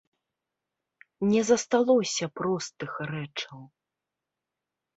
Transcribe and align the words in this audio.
Не 1.33 1.41
засталося 1.49 2.31
простых 2.41 2.91
рэчаў. 3.13 3.61